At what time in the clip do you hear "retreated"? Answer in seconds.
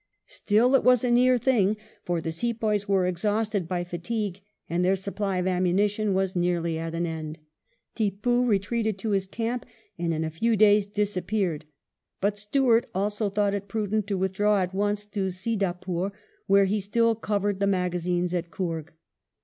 8.47-8.97